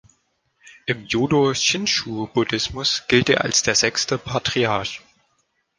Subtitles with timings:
[0.87, 5.01] Im Jodo-Shinshu-Buddhismus gilt er als der sechste Patriarch.